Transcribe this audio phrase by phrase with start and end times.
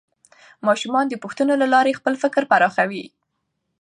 [0.67, 3.05] ماشومان د پوښتنو له لارې خپل فکر پراخوي